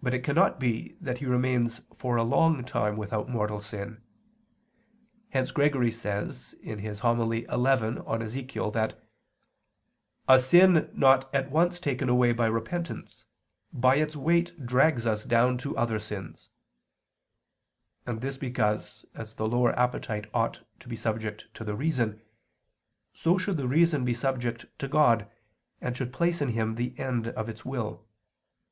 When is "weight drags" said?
14.14-15.08